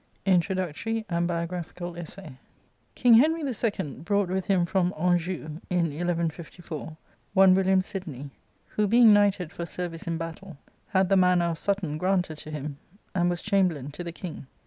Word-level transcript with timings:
(o^ 0.25 0.31
^0?) 0.31 0.33
INTRODUCTORY 0.33 1.05
AND 1.09 1.27
BIOGRAPHICAL 1.27 1.95
ESSAY. 1.95 2.35
ING 3.03 3.21
penry 3.21 3.45
the 3.45 3.53
Second 3.53 4.03
brought 4.03 4.29
with 4.29 4.47
him 4.47 4.65
from 4.65 4.91
iA^njou, 4.93 5.61
in 5.69 5.83
1154, 5.91 6.97
one 7.35 7.53
William 7.53 7.83
Sidney, 7.83 8.31
who, 8.65 8.87
being 8.87 9.13
knighted 9.13 9.51
for 9.51 9.67
service 9.67 10.07
in 10.07 10.17
battle, 10.17 10.57
had 10.87 11.07
the 11.07 11.17
manor 11.17 11.45
of 11.51 11.59
Sutton 11.59 11.99
granted 11.99 12.39
to 12.39 12.49
him, 12.49 12.79
and 13.13 13.29
was 13.29 13.43
chamberlain 13.43 13.91
to 13.91 14.03
thi 14.03 14.11
King. 14.11 14.47